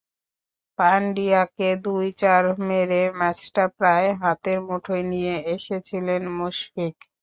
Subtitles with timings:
[0.79, 6.95] পান্ডিয়াকে দুই চার মেরে ম্যাচটা প্রায় হাতের মুঠোয় নিয়ে এসেছিলেন মুশফিক।